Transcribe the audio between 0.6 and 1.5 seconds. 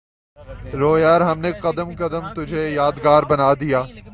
رہ یار ہم